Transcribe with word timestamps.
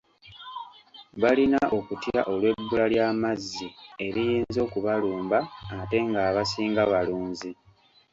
Balina 1.21 1.59
okutya 1.77 2.21
olw’ebbula 2.31 2.85
lya 2.93 3.07
mazzi 3.21 3.67
eriyinza 4.05 4.59
okubalumba 4.67 5.39
ate 5.79 5.97
ng’abasinga 6.09 6.81
balunzi. 6.91 7.51